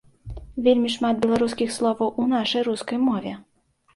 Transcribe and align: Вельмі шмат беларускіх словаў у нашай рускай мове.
Вельмі 0.67 0.89
шмат 0.93 1.19
беларускіх 1.25 1.69
словаў 1.77 2.09
у 2.23 2.27
нашай 2.33 2.65
рускай 2.69 2.97
мове. 3.07 3.37